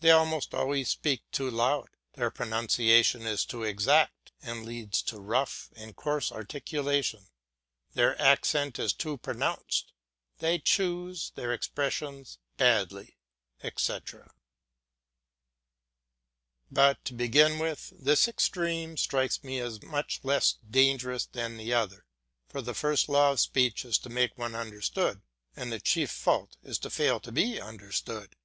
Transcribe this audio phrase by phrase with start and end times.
[0.00, 5.70] They almost always speak too loud; their pronunciation is too exact, and leads to rough
[5.74, 7.28] and coarse articulation;
[7.94, 9.94] their accent is too pronounced,
[10.36, 13.16] they choose their expressions badly,
[13.62, 14.30] etc.
[16.70, 22.04] But, to begin with, this extreme strikes me as much less dangerous than the other,
[22.50, 25.22] for the first law of speech is to make oneself understood,
[25.56, 28.36] and the chief fault is to fail to be understood.